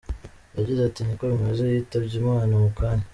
[0.57, 3.05] Yagize ati “Niko bimeze yitabye imana mu kanya.